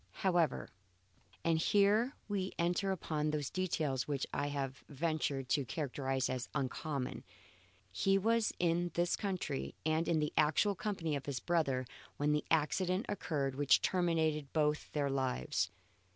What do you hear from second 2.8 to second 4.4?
upon those details which